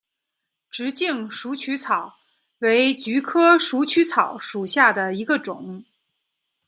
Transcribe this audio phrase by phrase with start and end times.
[0.71, 2.15] 直茎鼠曲草
[2.57, 5.85] 为菊科鼠曲草属下的一个种。